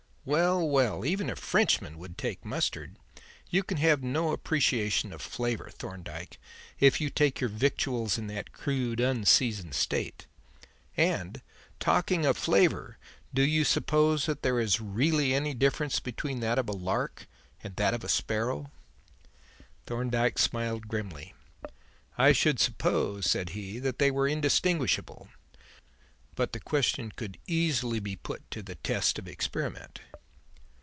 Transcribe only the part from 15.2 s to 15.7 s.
any